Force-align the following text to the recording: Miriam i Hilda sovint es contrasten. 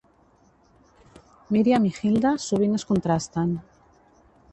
Miriam 1.55 1.85
i 1.89 1.91
Hilda 1.97 2.31
sovint 2.47 2.79
es 2.79 2.87
contrasten. 2.93 3.53